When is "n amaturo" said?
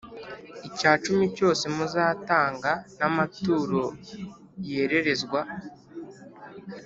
2.97-3.81